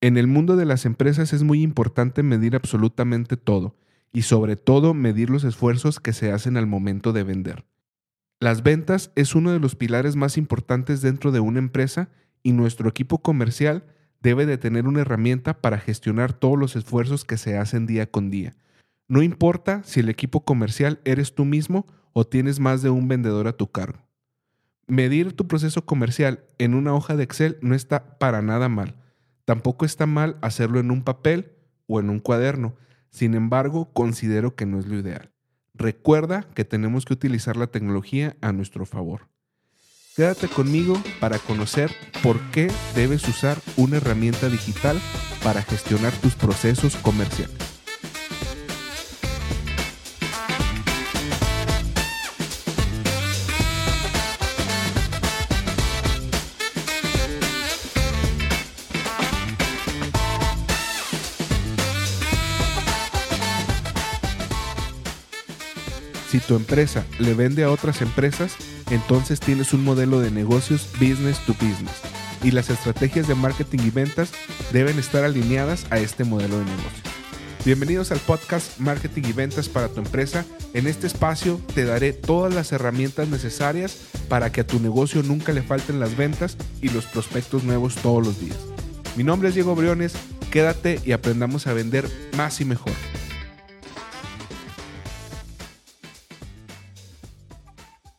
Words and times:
En 0.00 0.16
el 0.16 0.28
mundo 0.28 0.56
de 0.56 0.64
las 0.64 0.84
empresas 0.86 1.32
es 1.32 1.42
muy 1.42 1.62
importante 1.62 2.22
medir 2.22 2.54
absolutamente 2.54 3.36
todo 3.36 3.76
y 4.12 4.22
sobre 4.22 4.54
todo 4.54 4.94
medir 4.94 5.28
los 5.28 5.42
esfuerzos 5.42 5.98
que 5.98 6.12
se 6.12 6.30
hacen 6.30 6.56
al 6.56 6.66
momento 6.66 7.12
de 7.12 7.24
vender. 7.24 7.64
Las 8.38 8.62
ventas 8.62 9.10
es 9.16 9.34
uno 9.34 9.50
de 9.50 9.58
los 9.58 9.74
pilares 9.74 10.14
más 10.14 10.38
importantes 10.38 11.02
dentro 11.02 11.32
de 11.32 11.40
una 11.40 11.58
empresa 11.58 12.10
y 12.44 12.52
nuestro 12.52 12.88
equipo 12.88 13.18
comercial 13.18 13.84
debe 14.22 14.46
de 14.46 14.56
tener 14.56 14.86
una 14.86 15.00
herramienta 15.00 15.60
para 15.60 15.78
gestionar 15.78 16.32
todos 16.32 16.56
los 16.56 16.76
esfuerzos 16.76 17.24
que 17.24 17.36
se 17.36 17.58
hacen 17.58 17.86
día 17.86 18.08
con 18.08 18.30
día. 18.30 18.54
No 19.08 19.22
importa 19.22 19.82
si 19.82 20.00
el 20.00 20.08
equipo 20.08 20.44
comercial 20.44 21.00
eres 21.04 21.34
tú 21.34 21.44
mismo 21.44 21.86
o 22.12 22.24
tienes 22.24 22.60
más 22.60 22.82
de 22.82 22.90
un 22.90 23.08
vendedor 23.08 23.48
a 23.48 23.56
tu 23.56 23.72
cargo. 23.72 24.06
Medir 24.86 25.32
tu 25.32 25.48
proceso 25.48 25.84
comercial 25.84 26.44
en 26.58 26.74
una 26.74 26.94
hoja 26.94 27.16
de 27.16 27.24
Excel 27.24 27.58
no 27.62 27.74
está 27.74 28.18
para 28.18 28.42
nada 28.42 28.68
mal. 28.68 28.94
Tampoco 29.48 29.86
está 29.86 30.04
mal 30.04 30.36
hacerlo 30.42 30.78
en 30.78 30.90
un 30.90 31.02
papel 31.02 31.52
o 31.86 32.00
en 32.00 32.10
un 32.10 32.18
cuaderno. 32.18 32.76
Sin 33.08 33.32
embargo, 33.32 33.90
considero 33.94 34.54
que 34.54 34.66
no 34.66 34.78
es 34.78 34.86
lo 34.86 34.98
ideal. 34.98 35.32
Recuerda 35.72 36.46
que 36.54 36.66
tenemos 36.66 37.06
que 37.06 37.14
utilizar 37.14 37.56
la 37.56 37.68
tecnología 37.68 38.36
a 38.42 38.52
nuestro 38.52 38.84
favor. 38.84 39.30
Quédate 40.14 40.48
conmigo 40.48 41.02
para 41.18 41.38
conocer 41.38 41.90
por 42.22 42.38
qué 42.50 42.70
debes 42.94 43.26
usar 43.26 43.56
una 43.78 43.96
herramienta 43.96 44.50
digital 44.50 45.00
para 45.42 45.62
gestionar 45.62 46.12
tus 46.12 46.34
procesos 46.34 46.96
comerciales. 46.96 47.77
Tu 66.48 66.56
empresa 66.56 67.04
le 67.18 67.34
vende 67.34 67.62
a 67.62 67.70
otras 67.70 68.00
empresas, 68.00 68.56
entonces 68.90 69.38
tienes 69.38 69.74
un 69.74 69.84
modelo 69.84 70.18
de 70.18 70.30
negocios 70.30 70.88
business 70.98 71.38
to 71.44 71.52
business 71.52 72.00
y 72.42 72.52
las 72.52 72.70
estrategias 72.70 73.28
de 73.28 73.34
marketing 73.34 73.80
y 73.84 73.90
ventas 73.90 74.30
deben 74.72 74.98
estar 74.98 75.24
alineadas 75.24 75.84
a 75.90 75.98
este 75.98 76.24
modelo 76.24 76.58
de 76.58 76.64
negocio. 76.64 77.02
Bienvenidos 77.66 78.12
al 78.12 78.18
podcast 78.20 78.78
Marketing 78.78 79.24
y 79.26 79.32
Ventas 79.32 79.68
para 79.68 79.88
tu 79.88 80.00
empresa. 80.00 80.46
En 80.72 80.86
este 80.86 81.06
espacio 81.06 81.60
te 81.74 81.84
daré 81.84 82.14
todas 82.14 82.54
las 82.54 82.72
herramientas 82.72 83.28
necesarias 83.28 83.98
para 84.30 84.50
que 84.50 84.62
a 84.62 84.66
tu 84.66 84.80
negocio 84.80 85.22
nunca 85.22 85.52
le 85.52 85.62
falten 85.62 86.00
las 86.00 86.16
ventas 86.16 86.56
y 86.80 86.88
los 86.88 87.04
prospectos 87.04 87.64
nuevos 87.64 87.96
todos 87.96 88.26
los 88.26 88.40
días. 88.40 88.56
Mi 89.16 89.24
nombre 89.24 89.50
es 89.50 89.54
Diego 89.54 89.74
Briones, 89.74 90.14
quédate 90.50 90.98
y 91.04 91.12
aprendamos 91.12 91.66
a 91.66 91.74
vender 91.74 92.08
más 92.38 92.62
y 92.62 92.64
mejor. 92.64 92.94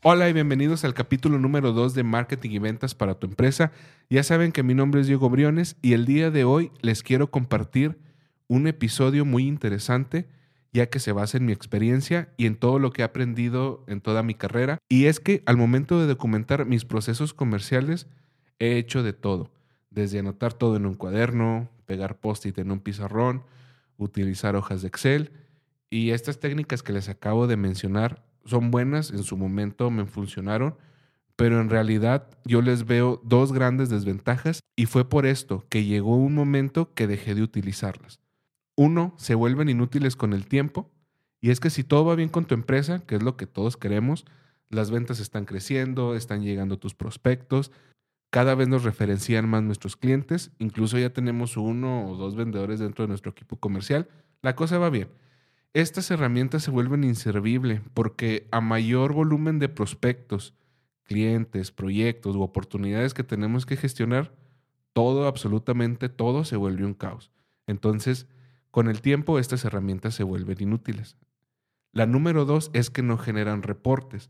Hola 0.02 0.30
y 0.30 0.34
bienvenidos 0.34 0.86
al 0.86 0.94
capítulo 0.94 1.40
número 1.40 1.74
2 1.74 1.94
de 1.94 2.04
Marketing 2.04 2.52
y 2.52 2.60
Ventas 2.60 2.96
para 2.96 3.16
tu 3.16 3.28
empresa. 3.28 3.74
Ya 4.10 4.24
saben 4.24 4.54
que 4.54 4.64
mi 4.64 4.74
nombre 4.74 5.02
es 5.02 5.08
Diego 5.08 5.30
Briones 5.30 5.76
y 5.82 5.92
el 5.92 6.06
día 6.06 6.32
de 6.32 6.46
hoy 6.46 6.72
les 6.80 7.04
quiero 7.04 7.32
compartir 7.32 8.00
un 8.48 8.68
episodio 8.68 9.26
muy 9.26 9.46
interesante 9.46 10.30
ya 10.72 10.86
que 10.86 11.00
se 11.00 11.12
basa 11.12 11.36
en 11.36 11.46
mi 11.46 11.52
experiencia 11.52 12.30
y 12.38 12.46
en 12.46 12.56
todo 12.56 12.80
lo 12.80 12.94
que 12.94 13.02
he 13.02 13.06
aprendido 13.06 13.84
en 13.88 14.00
toda 14.00 14.24
mi 14.24 14.36
carrera. 14.36 14.78
Y 14.88 15.08
es 15.08 15.20
que 15.20 15.44
al 15.46 15.58
momento 15.58 16.00
de 16.00 16.08
documentar 16.08 16.66
mis 16.66 16.86
procesos 16.86 17.34
comerciales 17.34 18.08
he 18.58 18.78
hecho 18.78 19.04
de 19.04 19.12
todo, 19.12 19.52
desde 19.90 20.20
anotar 20.20 20.54
todo 20.54 20.78
en 20.78 20.86
un 20.86 20.96
cuaderno, 20.96 21.68
pegar 21.86 22.22
post-it 22.22 22.58
en 22.58 22.72
un 22.72 22.80
pizarrón, 22.80 23.44
utilizar 23.98 24.56
hojas 24.56 24.82
de 24.82 24.88
Excel 24.88 25.34
y 25.90 26.12
estas 26.12 26.40
técnicas 26.40 26.84
que 26.84 26.94
les 26.94 27.10
acabo 27.10 27.48
de 27.48 27.58
mencionar 27.58 28.29
son 28.46 28.72
buenas, 28.72 29.12
en 29.12 29.24
su 29.24 29.38
momento 29.38 29.92
me 29.92 30.06
funcionaron, 30.06 30.76
pero 31.36 31.62
en 31.62 31.70
realidad 31.70 32.28
yo 32.44 32.62
les 32.62 32.86
veo 32.86 33.22
dos 33.24 33.54
grandes 33.54 33.90
desventajas 33.90 34.62
y 34.76 34.88
fue 34.88 35.08
por 35.08 35.26
esto 35.26 35.66
que 35.70 35.86
llegó 35.86 36.16
un 36.18 36.36
momento 36.36 36.94
que 36.94 37.08
dejé 37.08 37.36
de 37.36 37.44
utilizarlas. 37.44 38.20
Uno, 38.76 39.14
se 39.18 39.36
vuelven 39.36 39.70
inútiles 39.70 40.16
con 40.16 40.34
el 40.34 40.48
tiempo 40.48 40.92
y 41.42 41.52
es 41.52 41.60
que 41.60 41.70
si 41.70 41.84
todo 41.84 42.06
va 42.06 42.16
bien 42.16 42.30
con 42.30 42.46
tu 42.46 42.56
empresa, 42.56 43.00
que 43.06 43.16
es 43.16 43.24
lo 43.24 43.38
que 43.38 43.48
todos 43.48 43.78
queremos, 43.78 44.26
las 44.70 44.92
ventas 44.92 45.20
están 45.20 45.46
creciendo, 45.46 46.16
están 46.16 46.44
llegando 46.44 46.78
tus 46.78 46.94
prospectos, 46.94 47.72
cada 48.30 48.54
vez 48.54 48.68
nos 48.68 48.84
referencian 48.84 49.48
más 49.48 49.64
nuestros 49.64 49.96
clientes, 49.96 50.52
incluso 50.60 51.00
ya 51.00 51.12
tenemos 51.12 51.58
uno 51.58 52.10
o 52.10 52.16
dos 52.16 52.36
vendedores 52.36 52.80
dentro 52.80 53.04
de 53.04 53.10
nuestro 53.10 53.32
equipo 53.32 53.58
comercial, 53.58 54.08
la 54.42 54.56
cosa 54.56 54.78
va 54.78 54.90
bien 54.90 55.10
estas 55.74 56.10
herramientas 56.12 56.64
se 56.64 56.72
vuelven 56.72 57.04
inservibles 57.04 57.82
porque 57.94 58.48
a 58.52 58.62
mayor 58.62 59.14
volumen 59.14 59.60
de 59.60 59.70
prospectos, 59.70 60.54
clientes, 61.04 61.72
proyectos 61.72 62.36
u 62.36 62.42
oportunidades 62.42 63.14
que 63.14 63.24
tenemos 63.24 63.66
que 63.66 63.78
gestionar, 63.78 64.34
todo, 64.94 65.28
absolutamente 65.28 66.10
todo 66.10 66.44
se 66.44 66.56
vuelve 66.56 66.86
un 66.86 66.94
caos. 66.94 67.32
Entonces, 67.68 68.28
con 68.72 68.88
el 68.88 69.02
tiempo 69.02 69.40
estas 69.40 69.66
herramientas 69.66 70.16
se 70.16 70.24
vuelven 70.24 70.58
inútiles. 70.60 71.18
La 71.92 72.06
número 72.06 72.46
dos 72.46 72.70
es 72.74 72.90
que 72.90 73.02
no 73.02 73.18
generan 73.18 73.64
reportes. 73.64 74.30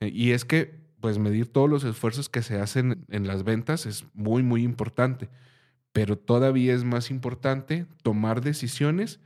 Eh, 0.00 0.10
y 0.12 0.32
es 0.32 0.44
que, 0.44 0.80
pues, 1.00 1.18
medir 1.18 1.46
todos 1.46 1.70
los 1.70 1.84
esfuerzos 1.84 2.28
que 2.28 2.42
se 2.42 2.60
hacen 2.60 3.04
en 3.08 3.26
las 3.26 3.44
ventas 3.44 3.86
es 3.86 4.06
muy, 4.14 4.42
muy 4.42 4.62
importante. 4.62 5.28
Pero 5.92 6.18
todavía 6.18 6.74
es 6.74 6.84
más 6.84 7.10
importante 7.10 7.86
tomar 8.02 8.40
decisiones 8.40 9.20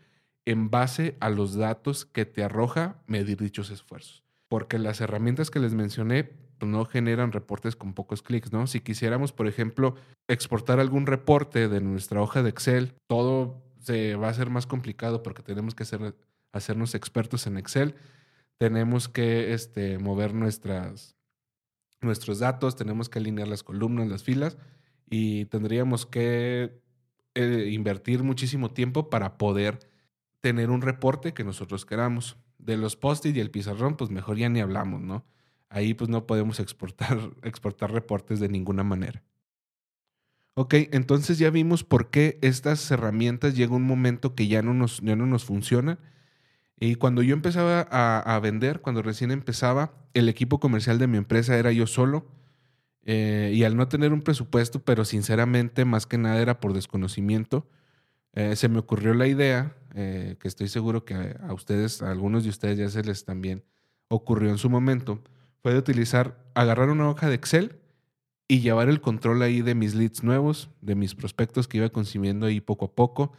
en 0.45 0.71
base 0.71 1.17
a 1.21 1.31
los 1.31 1.55
datos 1.55 2.05
que 2.05 2.25
te 2.25 2.43
arroja 2.43 3.03
medir 3.07 3.39
dichos 3.39 3.71
esfuerzos. 3.71 4.25
Porque 4.49 4.79
las 4.79 5.01
herramientas 5.01 5.51
que 5.51 5.61
les 5.61 5.75
mencioné 5.75 6.25
pues, 6.25 6.71
no 6.71 6.85
generan 6.85 7.33
reportes 7.33 7.75
con 7.77 7.95
pocos 7.95 8.23
clics, 8.23 8.53
¿no? 8.53 8.67
Si 8.67 8.81
quisiéramos, 8.81 9.33
por 9.33 9.49
ejemplo, 9.49 9.97
exportar 10.29 10.81
algún 10.81 11.07
reporte 11.07 11.69
de 11.69 11.81
nuestra 11.81 12.21
hoja 12.21 12.43
de 12.43 12.51
Excel, 12.51 12.95
todo 13.09 13.63
se 13.81 14.15
va 14.15 14.29
a 14.29 14.35
ser 14.35 14.49
más 14.49 14.67
complicado 14.67 15.23
porque 15.23 15.43
tenemos 15.43 15.75
que 15.75 15.83
hacer, 15.83 16.15
hacernos 16.53 16.95
expertos 16.95 17.47
en 17.47 17.57
Excel, 17.57 17.97
tenemos 18.59 19.09
que 19.09 19.55
este, 19.55 19.99
mover 19.99 20.35
nuestras, 20.35 21.17
nuestros 22.01 22.39
datos, 22.39 22.77
tenemos 22.77 23.09
que 23.09 23.19
alinear 23.19 23.49
las 23.49 23.65
columnas, 23.65 24.07
las 24.07 24.23
filas 24.23 24.57
y 25.11 25.47
tendríamos 25.47 26.07
que 26.07 26.81
eh, 27.35 27.71
invertir 27.73 28.23
muchísimo 28.23 28.71
tiempo 28.71 29.11
para 29.11 29.37
poder 29.37 29.81
tener 30.43 30.71
un 30.71 30.83
reporte 30.83 31.33
que 31.33 31.45
nosotros 31.45 31.87
queramos. 31.87 32.37
De 32.59 32.77
los 32.77 32.97
post-it 32.97 33.35
y 33.35 33.41
el 33.41 33.51
pizarrón, 33.51 33.97
pues 33.97 34.11
mejor 34.11 34.37
ya 34.37 34.49
ni 34.49 34.61
hablamos, 34.61 35.01
¿no? 35.01 35.25
Ahí 35.71 35.95
pues 35.95 36.11
no 36.11 36.27
podemos 36.27 36.61
exportar, 36.61 37.19
exportar 37.43 37.91
reportes 37.91 38.39
de 38.39 38.49
ninguna 38.49 38.85
manera. 38.85 39.23
Ok, 40.55 40.75
entonces 40.93 41.39
ya 41.39 41.49
vimos 41.49 41.83
por 41.83 42.11
qué 42.11 42.39
estas 42.43 42.91
herramientas 42.91 43.57
llega 43.57 43.75
un 43.75 43.85
momento 43.85 44.35
que 44.35 44.49
ya 44.49 44.61
no 44.61 44.75
nos, 44.75 45.01
ya 45.01 45.17
no 45.17 45.25
nos 45.25 45.47
funcionan. 45.47 45.99
Y 46.79 46.97
cuando 46.97 47.23
yo 47.23 47.33
empezaba 47.33 47.81
a, 47.91 48.39
vender, 48.41 48.81
cuando 48.81 49.03
recién 49.03 49.31
empezaba, 49.31 49.95
el 50.15 50.29
equipo 50.29 50.61
comercial 50.61 50.99
de 50.99 51.07
mi 51.07 51.17
empresa 51.17 51.57
era 51.57 51.73
yo 51.73 51.87
solo. 51.87 52.27
Eh, 53.05 53.53
y 53.55 53.65
al 53.65 53.77
no 53.77 53.89
tener 53.89 54.13
un 54.13 54.21
presupuesto, 54.21 54.81
pero 54.85 55.05
sinceramente 55.05 55.85
más 55.85 56.07
que 56.07 56.19
nada 56.19 56.41
era 56.41 56.61
por 56.61 56.75
desconocimiento, 56.75 57.67
eh, 58.35 58.57
se 58.57 58.69
me 58.69 58.79
ocurrió 58.79 59.15
la 59.15 59.27
idea, 59.27 59.75
eh, 59.95 60.37
que 60.41 60.49
estoy 60.49 60.69
seguro 60.69 61.05
que 61.05 61.15
a, 61.15 61.53
ustedes, 61.53 62.03
a 62.03 62.11
algunos 62.11 62.45
de 62.45 62.51
ustedes 62.51 62.79
ya 62.79 62.89
se 62.89 63.03
les 63.03 63.25
también 63.25 63.63
ocurrió 64.09 64.51
en 64.51 64.59
su 64.59 64.71
momento, 64.71 65.23
fue 65.63 65.73
de 65.73 65.79
utilizar, 65.79 66.39
agarrar 66.55 66.89
una 66.89 67.09
hoja 67.09 67.29
de 67.29 67.35
Excel 67.35 67.77
y 68.49 68.61
llevar 68.61 68.89
el 68.89 69.01
control 69.01 69.43
ahí 69.43 69.63
de 69.63 69.75
mis 69.75 69.95
leads 69.95 70.23
nuevos, 70.23 70.71
de 70.81 70.95
mis 70.95 71.15
prospectos 71.15 71.69
que 71.69 71.79
iba 71.79 71.89
consumiendo 71.91 72.47
ahí 72.47 72.61
poco 72.61 72.87
a 72.87 72.95
poco. 72.95 73.33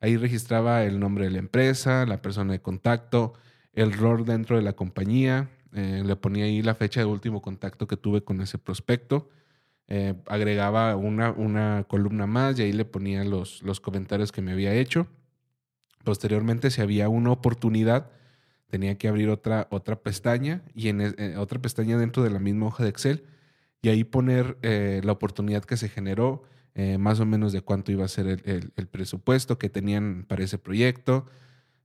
Ahí 0.00 0.16
registraba 0.16 0.84
el 0.84 0.98
nombre 0.98 1.24
de 1.24 1.30
la 1.30 1.38
empresa, 1.38 2.06
la 2.06 2.22
persona 2.22 2.52
de 2.52 2.62
contacto, 2.62 3.34
el 3.72 3.92
rol 3.92 4.24
dentro 4.24 4.56
de 4.56 4.62
la 4.62 4.72
compañía, 4.72 5.50
eh, 5.72 6.02
le 6.04 6.16
ponía 6.16 6.46
ahí 6.46 6.62
la 6.62 6.74
fecha 6.74 7.00
de 7.00 7.06
último 7.06 7.42
contacto 7.42 7.86
que 7.86 7.96
tuve 7.96 8.24
con 8.24 8.40
ese 8.40 8.58
prospecto 8.58 9.28
eh, 9.92 10.14
agregaba 10.26 10.94
una, 10.94 11.32
una, 11.32 11.84
columna 11.88 12.24
más 12.28 12.56
y 12.56 12.62
ahí 12.62 12.72
le 12.72 12.84
ponía 12.84 13.24
los, 13.24 13.60
los 13.64 13.80
comentarios 13.80 14.30
que 14.30 14.40
me 14.40 14.52
había 14.52 14.72
hecho. 14.72 15.08
Posteriormente, 16.04 16.70
si 16.70 16.80
había 16.80 17.08
una 17.08 17.32
oportunidad, 17.32 18.08
tenía 18.68 18.96
que 18.96 19.08
abrir 19.08 19.28
otra, 19.30 19.66
otra 19.72 19.96
pestaña 19.96 20.62
y 20.76 20.90
en, 20.90 21.00
eh, 21.00 21.34
otra 21.38 21.60
pestaña 21.60 21.98
dentro 21.98 22.22
de 22.22 22.30
la 22.30 22.38
misma 22.38 22.66
hoja 22.66 22.84
de 22.84 22.90
Excel 22.90 23.24
y 23.82 23.88
ahí 23.88 24.04
poner 24.04 24.58
eh, 24.62 25.00
la 25.02 25.10
oportunidad 25.10 25.64
que 25.64 25.76
se 25.76 25.88
generó, 25.88 26.44
más 26.98 27.20
o 27.20 27.26
menos 27.26 27.52
de 27.52 27.60
cuánto 27.60 27.92
iba 27.92 28.06
a 28.06 28.08
ser 28.08 28.26
el, 28.26 28.72
el, 28.74 28.86
presupuesto 28.86 29.58
que 29.58 29.68
tenían 29.68 30.24
para 30.26 30.44
ese 30.44 30.56
proyecto, 30.56 31.26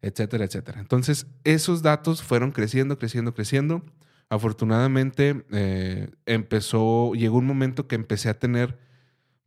etcétera, 0.02 0.46
etcétera. 0.46 0.80
Entonces, 0.80 1.28
esos 1.44 1.82
datos 1.82 2.24
fueron 2.24 2.52
creciendo, 2.52 2.98
creciendo, 2.98 3.34
creciendo. 3.34 3.84
Afortunadamente, 4.30 5.46
eh, 5.52 6.10
empezó, 6.26 7.14
llegó 7.14 7.38
un 7.38 7.46
momento 7.46 7.88
que 7.88 7.96
empecé 7.96 8.30
a 8.30 8.40
tener 8.40 8.78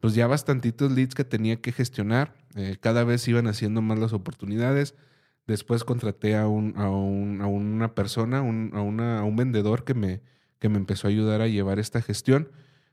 pues 0.01 0.15
ya 0.15 0.27
bastantitos 0.27 0.93
leads 0.93 1.15
que 1.15 1.25
tenía 1.25 1.61
que 1.61 1.73
gestionar. 1.73 2.35
Eh, 2.55 2.77
cada 2.81 3.05
vez 3.05 3.27
iban 3.27 3.49
haciendo 3.49 3.83
más 3.83 3.99
las 3.99 4.13
oportunidades. 4.13 4.95
Después 5.47 5.83
contraté 5.85 6.37
a, 6.37 6.47
un, 6.47 6.75
a, 6.77 6.89
una 6.89 7.95
persona, 7.95 8.39
a, 8.39 8.43
una, 8.43 9.19
a 9.19 9.25
un 9.25 9.37
vendedor 9.37 9.85
que 9.85 9.95
me, 9.95 10.21
que 10.59 10.69
me 10.69 10.79
empezó 10.79 11.09
a 11.09 11.11
ayudar 11.11 11.41
a 11.41 11.49
llevar 11.49 11.79
esta 11.79 12.01
gestión. 12.01 12.51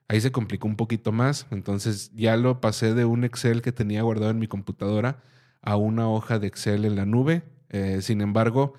Ahí 0.07 0.21
se 0.21 0.31
complicó 0.31 0.67
un 0.67 0.77
poquito 0.77 1.11
más. 1.11 1.47
Entonces 1.51 2.11
ya 2.15 2.37
lo 2.37 2.61
pasé 2.61 2.93
de 2.93 3.05
un 3.05 3.23
Excel 3.23 3.61
que 3.61 3.71
tenía 3.71 4.01
guardado 4.01 4.31
en 4.31 4.39
mi 4.39 4.47
computadora 4.47 5.21
a 5.61 5.75
una 5.75 6.09
hoja 6.09 6.39
de 6.39 6.47
Excel 6.47 6.85
en 6.85 6.95
la 6.95 7.05
nube. 7.05 7.43
Eh, 7.69 8.01
sin 8.01 8.21
embargo, 8.21 8.73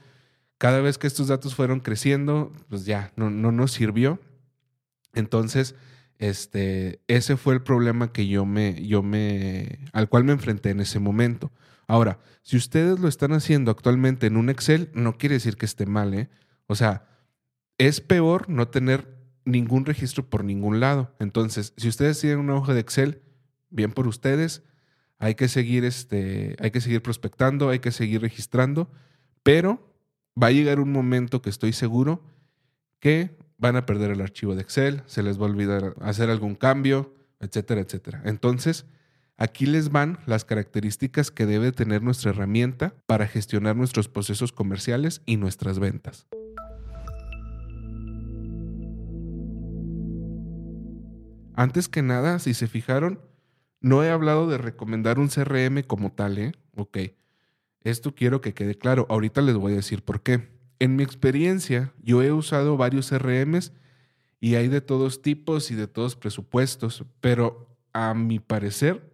cada 0.58 0.80
vez 0.80 0.98
que 0.98 1.06
estos 1.06 1.28
datos 1.28 1.54
fueron 1.54 1.80
creciendo, 1.80 2.52
pues 2.68 2.84
ya 2.86 3.12
no, 3.16 3.30
no 3.30 3.52
nos 3.52 3.72
sirvió. 3.72 4.20
Entonces, 5.14 5.74
este, 6.18 7.00
ese 7.08 7.36
fue 7.36 7.54
el 7.54 7.62
problema 7.62 8.12
que 8.12 8.26
yo 8.26 8.46
me, 8.46 8.86
yo 8.86 9.02
me, 9.02 9.80
al 9.92 10.08
cual 10.08 10.24
me 10.24 10.32
enfrenté 10.32 10.70
en 10.70 10.80
ese 10.80 10.98
momento. 10.98 11.52
Ahora, 11.86 12.18
si 12.42 12.56
ustedes 12.56 12.98
lo 13.00 13.08
están 13.08 13.32
haciendo 13.32 13.70
actualmente 13.70 14.26
en 14.26 14.36
un 14.36 14.48
Excel, 14.48 14.90
no 14.94 15.18
quiere 15.18 15.34
decir 15.34 15.56
que 15.56 15.66
esté 15.66 15.86
mal, 15.86 16.14
¿eh? 16.14 16.28
O 16.66 16.74
sea, 16.74 17.06
es 17.78 18.00
peor 18.00 18.48
no 18.48 18.68
tener 18.68 19.14
ningún 19.44 19.84
registro 19.84 20.28
por 20.28 20.42
ningún 20.42 20.80
lado. 20.80 21.14
Entonces, 21.20 21.74
si 21.76 21.88
ustedes 21.88 22.20
tienen 22.20 22.40
una 22.40 22.56
hoja 22.56 22.74
de 22.74 22.80
Excel, 22.80 23.22
bien 23.70 23.92
por 23.92 24.08
ustedes, 24.08 24.62
hay 25.18 25.34
que 25.34 25.48
seguir, 25.48 25.84
este, 25.84 26.56
hay 26.58 26.70
que 26.70 26.80
seguir 26.80 27.02
prospectando, 27.02 27.68
hay 27.68 27.78
que 27.78 27.92
seguir 27.92 28.20
registrando, 28.22 28.90
pero 29.42 29.95
va 30.40 30.48
a 30.48 30.52
llegar 30.52 30.80
un 30.80 30.92
momento 30.92 31.42
que 31.42 31.50
estoy 31.50 31.72
seguro 31.72 32.22
que 33.00 33.36
van 33.58 33.76
a 33.76 33.86
perder 33.86 34.10
el 34.10 34.20
archivo 34.20 34.54
de 34.54 34.62
Excel, 34.62 35.02
se 35.06 35.22
les 35.22 35.38
va 35.40 35.46
a 35.46 35.50
olvidar 35.50 35.94
hacer 36.00 36.30
algún 36.30 36.54
cambio, 36.54 37.14
etcétera, 37.40 37.80
etcétera. 37.80 38.22
Entonces, 38.24 38.84
aquí 39.38 39.66
les 39.66 39.90
van 39.90 40.18
las 40.26 40.44
características 40.44 41.30
que 41.30 41.46
debe 41.46 41.72
tener 41.72 42.02
nuestra 42.02 42.30
herramienta 42.30 42.94
para 43.06 43.26
gestionar 43.26 43.76
nuestros 43.76 44.08
procesos 44.08 44.52
comerciales 44.52 45.22
y 45.24 45.36
nuestras 45.36 45.78
ventas. 45.78 46.26
Antes 51.54 51.88
que 51.88 52.02
nada, 52.02 52.38
si 52.38 52.52
se 52.52 52.66
fijaron, 52.66 53.20
no 53.80 54.04
he 54.04 54.10
hablado 54.10 54.46
de 54.46 54.58
recomendar 54.58 55.18
un 55.18 55.28
CRM 55.28 55.82
como 55.86 56.12
tal, 56.12 56.36
¿eh? 56.36 56.52
Ok. 56.74 56.98
Esto 57.86 58.16
quiero 58.16 58.40
que 58.40 58.52
quede 58.52 58.74
claro. 58.74 59.06
Ahorita 59.08 59.40
les 59.42 59.54
voy 59.54 59.74
a 59.74 59.76
decir 59.76 60.02
por 60.02 60.20
qué. 60.20 60.48
En 60.80 60.96
mi 60.96 61.04
experiencia, 61.04 61.94
yo 62.02 62.20
he 62.20 62.32
usado 62.32 62.76
varios 62.76 63.10
CRMs 63.10 63.72
y 64.40 64.56
hay 64.56 64.66
de 64.66 64.80
todos 64.80 65.22
tipos 65.22 65.70
y 65.70 65.76
de 65.76 65.86
todos 65.86 66.16
presupuestos, 66.16 67.04
pero 67.20 67.78
a 67.92 68.12
mi 68.12 68.40
parecer, 68.40 69.08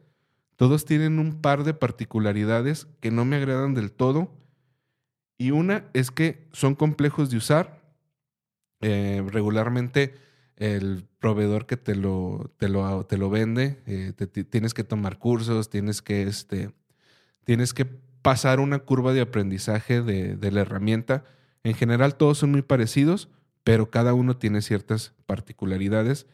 todos 0.57 0.87
tienen 0.87 1.19
un 1.19 1.43
par 1.43 1.65
de 1.65 1.75
particularidades 1.75 2.87
que 3.01 3.11
no 3.11 3.27
me 3.27 3.37
agradan 3.37 3.75
del 3.75 3.93
todo. 3.93 4.33
Y 5.37 5.51
una 5.51 5.91
es 5.93 6.11
que 6.11 6.49
son 6.53 6.75
complejos 6.75 7.29
de 7.29 7.37
usar. 7.37 7.83
Eh, 8.81 9.23
regularmente 9.29 10.15
el 10.57 11.07
proveedor 11.19 11.67
que 11.67 11.77
te 11.77 11.95
lo, 11.95 12.51
te 12.57 12.71
lo, 12.71 13.05
te 13.05 13.19
lo 13.19 13.29
vende, 13.29 13.83
eh, 13.85 14.15
tienes 14.49 14.73
que 14.73 14.83
tomar 14.83 15.19
cursos, 15.19 15.69
tienes 15.69 16.01
que, 16.01 16.23
este, 16.23 16.73
tienes 17.45 17.75
que 17.75 18.01
pasar 18.23 18.61
una 18.61 18.79
curva 18.79 19.13
de 19.13 19.21
aprendizaje 19.21 20.01
de, 20.03 20.37
de 20.37 20.51
la 20.51 20.63
herramienta 20.63 21.25
en 21.65 21.75
general 21.75 22.17
todos 22.17 22.39
son 22.39 22.51
muy 22.51 22.63
parecidos, 22.63 23.29
pero 23.65 23.91
cada 23.91 24.15
uno 24.15 24.37
tiene 24.37 24.63
ciertas 24.63 25.15
particularidades 25.27 26.27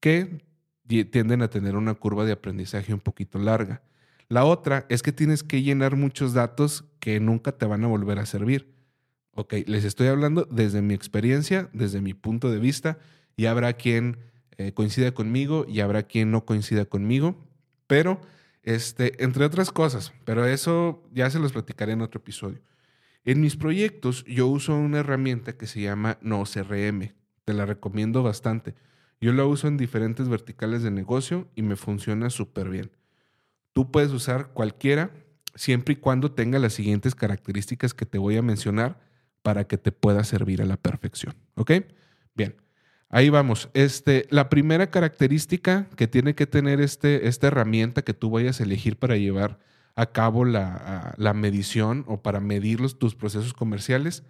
que 0.00 0.44
tienden 0.86 1.42
a 1.42 1.50
tener 1.50 1.76
una 1.76 1.94
curva 1.94 2.24
de 2.24 2.32
aprendizaje 2.32 2.94
un 2.94 3.00
poquito 3.00 3.38
larga. 3.38 3.82
La 4.28 4.44
otra 4.44 4.86
es 4.88 5.02
que 5.02 5.12
tienes 5.12 5.42
que 5.42 5.62
llenar 5.62 5.96
muchos 5.96 6.32
datos 6.32 6.84
que 7.00 7.18
nunca 7.18 7.52
te 7.52 7.66
van 7.66 7.84
a 7.84 7.88
volver 7.88 8.18
a 8.18 8.26
servir. 8.26 8.72
Ok, 9.32 9.54
les 9.66 9.84
estoy 9.84 10.08
hablando 10.08 10.46
desde 10.50 10.82
mi 10.82 10.94
experiencia, 10.94 11.68
desde 11.72 12.00
mi 12.00 12.14
punto 12.14 12.50
de 12.50 12.58
vista, 12.58 12.98
y 13.36 13.46
habrá 13.46 13.72
quien 13.74 14.18
eh, 14.56 14.72
coincida 14.72 15.12
conmigo 15.12 15.64
y 15.68 15.80
habrá 15.80 16.04
quien 16.04 16.30
no 16.30 16.44
coincida 16.44 16.84
conmigo, 16.84 17.36
pero 17.86 18.20
este, 18.62 19.22
entre 19.22 19.44
otras 19.44 19.70
cosas, 19.70 20.12
pero 20.24 20.46
eso 20.46 21.02
ya 21.12 21.30
se 21.30 21.38
los 21.38 21.52
platicaré 21.52 21.92
en 21.92 22.02
otro 22.02 22.20
episodio. 22.20 22.60
En 23.24 23.40
mis 23.40 23.56
proyectos 23.56 24.24
yo 24.24 24.46
uso 24.46 24.74
una 24.74 25.00
herramienta 25.00 25.56
que 25.56 25.66
se 25.66 25.80
llama 25.80 26.18
NoCRM. 26.22 27.14
Te 27.44 27.52
la 27.52 27.66
recomiendo 27.66 28.22
bastante. 28.22 28.74
Yo 29.20 29.32
la 29.32 29.44
uso 29.44 29.68
en 29.68 29.76
diferentes 29.76 30.28
verticales 30.28 30.82
de 30.82 30.90
negocio 30.90 31.48
y 31.54 31.62
me 31.62 31.76
funciona 31.76 32.30
súper 32.30 32.68
bien. 32.68 32.90
Tú 33.72 33.90
puedes 33.90 34.12
usar 34.12 34.52
cualquiera 34.52 35.10
siempre 35.54 35.94
y 35.94 35.96
cuando 35.96 36.32
tenga 36.32 36.58
las 36.58 36.72
siguientes 36.72 37.14
características 37.14 37.94
que 37.94 38.06
te 38.06 38.18
voy 38.18 38.36
a 38.36 38.42
mencionar 38.42 39.00
para 39.42 39.64
que 39.64 39.76
te 39.76 39.92
pueda 39.92 40.24
servir 40.24 40.62
a 40.62 40.66
la 40.66 40.76
perfección. 40.76 41.34
¿Ok? 41.54 41.72
Bien. 42.34 42.56
Ahí 43.10 43.30
vamos. 43.30 43.70
Este, 43.72 44.26
la 44.30 44.48
primera 44.50 44.90
característica 44.90 45.88
que 45.96 46.06
tiene 46.06 46.34
que 46.34 46.46
tener 46.46 46.80
este, 46.80 47.28
esta 47.28 47.46
herramienta 47.46 48.02
que 48.02 48.14
tú 48.14 48.30
vayas 48.30 48.60
a 48.60 48.64
elegir 48.64 48.96
para 48.98 49.16
llevar 49.16 49.58
a 49.94 50.06
cabo 50.06 50.44
la, 50.44 51.14
la 51.16 51.32
medición 51.32 52.04
o 52.06 52.22
para 52.22 52.40
medir 52.40 52.80
los, 52.80 52.98
tus 52.98 53.14
procesos 53.14 53.54
comerciales 53.54 54.24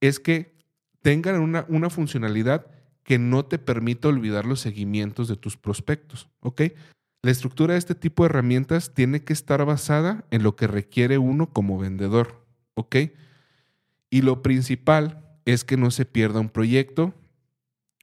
es 0.00 0.20
que 0.20 0.54
tengan 1.02 1.40
una, 1.40 1.66
una 1.68 1.90
funcionalidad 1.90 2.66
que 3.02 3.18
no 3.18 3.44
te 3.44 3.58
permita 3.58 4.08
olvidar 4.08 4.46
los 4.46 4.60
seguimientos 4.60 5.28
de 5.28 5.36
tus 5.36 5.56
prospectos. 5.56 6.28
La 7.24 7.30
estructura 7.30 7.74
de 7.74 7.78
este 7.78 7.94
tipo 7.94 8.22
de 8.22 8.30
herramientas 8.30 8.94
tiene 8.94 9.22
que 9.22 9.32
estar 9.32 9.64
basada 9.64 10.24
en 10.30 10.42
lo 10.42 10.56
que 10.56 10.66
requiere 10.66 11.18
uno 11.18 11.50
como 11.50 11.78
vendedor. 11.78 12.44
Y 14.10 14.22
lo 14.22 14.42
principal 14.42 15.24
es 15.44 15.64
que 15.64 15.76
no 15.76 15.90
se 15.90 16.04
pierda 16.04 16.40
un 16.40 16.48
proyecto 16.48 17.14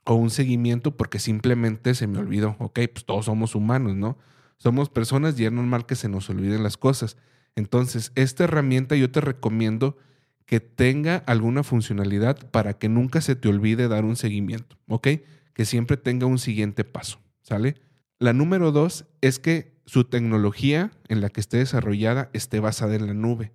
o 0.05 0.15
un 0.15 0.29
seguimiento 0.29 0.95
porque 0.97 1.19
simplemente 1.19 1.93
se 1.95 2.07
me 2.07 2.19
olvidó. 2.19 2.55
Ok, 2.59 2.79
pues 2.93 3.05
todos 3.05 3.25
somos 3.25 3.55
humanos, 3.55 3.95
¿no? 3.95 4.17
Somos 4.57 4.89
personas 4.89 5.39
y 5.39 5.45
es 5.45 5.51
normal 5.51 5.85
que 5.85 5.95
se 5.95 6.09
nos 6.09 6.29
olviden 6.29 6.63
las 6.63 6.77
cosas. 6.77 7.17
Entonces, 7.55 8.11
esta 8.15 8.43
herramienta 8.45 8.95
yo 8.95 9.11
te 9.11 9.21
recomiendo 9.21 9.97
que 10.45 10.59
tenga 10.59 11.17
alguna 11.27 11.63
funcionalidad 11.63 12.49
para 12.49 12.73
que 12.73 12.89
nunca 12.89 13.21
se 13.21 13.35
te 13.35 13.49
olvide 13.49 13.87
dar 13.87 14.03
un 14.03 14.15
seguimiento, 14.15 14.77
¿ok? 14.87 15.07
Que 15.53 15.65
siempre 15.65 15.95
tenga 15.95 16.25
un 16.25 16.39
siguiente 16.39 16.83
paso, 16.83 17.19
¿sale? 17.41 17.75
La 18.17 18.33
número 18.33 18.71
dos 18.71 19.05
es 19.21 19.39
que 19.39 19.79
su 19.85 20.05
tecnología 20.05 20.91
en 21.07 21.21
la 21.21 21.29
que 21.29 21.39
esté 21.39 21.57
desarrollada 21.57 22.29
esté 22.33 22.59
basada 22.59 22.95
en 22.95 23.07
la 23.07 23.13
nube. 23.13 23.53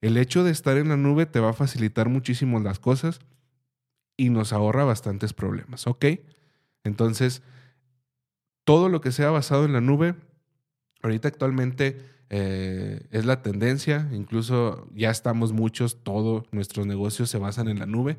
El 0.00 0.16
hecho 0.16 0.44
de 0.44 0.50
estar 0.50 0.76
en 0.76 0.88
la 0.88 0.96
nube 0.96 1.26
te 1.26 1.40
va 1.40 1.50
a 1.50 1.54
facilitar 1.54 2.08
muchísimo 2.08 2.58
las 2.60 2.78
cosas 2.78 3.20
y 4.16 4.30
nos 4.30 4.52
ahorra 4.52 4.84
bastantes 4.84 5.32
problemas, 5.32 5.86
¿ok? 5.86 6.06
Entonces, 6.84 7.42
todo 8.64 8.88
lo 8.88 9.00
que 9.00 9.12
sea 9.12 9.30
basado 9.30 9.64
en 9.64 9.72
la 9.72 9.80
nube, 9.80 10.14
ahorita 11.02 11.28
actualmente 11.28 11.98
eh, 12.30 13.06
es 13.10 13.24
la 13.26 13.42
tendencia, 13.42 14.08
incluso 14.12 14.88
ya 14.94 15.10
estamos 15.10 15.52
muchos, 15.52 16.02
todos 16.02 16.44
nuestros 16.52 16.86
negocios 16.86 17.30
se 17.30 17.38
basan 17.38 17.68
en 17.68 17.78
la 17.78 17.86
nube, 17.86 18.18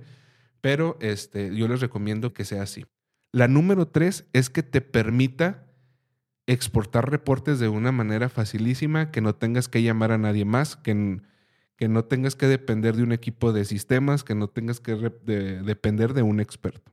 pero 0.61 0.97
este, 1.01 1.55
yo 1.55 1.67
les 1.67 1.81
recomiendo 1.81 2.33
que 2.33 2.45
sea 2.45 2.63
así. 2.63 2.85
La 3.31 3.47
número 3.47 3.87
tres 3.87 4.29
es 4.33 4.49
que 4.49 4.63
te 4.63 4.81
permita 4.81 5.65
exportar 6.47 7.09
reportes 7.09 7.59
de 7.59 7.67
una 7.67 7.91
manera 7.91 8.29
facilísima, 8.29 9.11
que 9.11 9.21
no 9.21 9.35
tengas 9.35 9.67
que 9.67 9.81
llamar 9.81 10.11
a 10.11 10.17
nadie 10.17 10.45
más, 10.45 10.75
que, 10.75 11.21
que 11.77 11.87
no 11.87 12.05
tengas 12.05 12.35
que 12.35 12.47
depender 12.47 12.95
de 12.95 13.03
un 13.03 13.11
equipo 13.11 13.51
de 13.53 13.65
sistemas, 13.65 14.23
que 14.23 14.35
no 14.35 14.47
tengas 14.47 14.79
que 14.79 14.95
depender 14.95 16.13
de 16.13 16.21
un 16.21 16.39
experto. 16.39 16.91